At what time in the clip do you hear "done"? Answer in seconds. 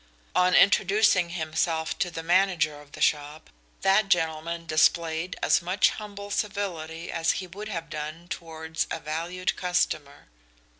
7.87-8.27